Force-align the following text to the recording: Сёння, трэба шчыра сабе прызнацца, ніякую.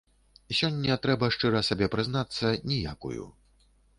Сёння, 0.59 0.95
трэба 1.03 1.29
шчыра 1.35 1.61
сабе 1.69 1.89
прызнацца, 1.95 2.53
ніякую. 2.71 3.23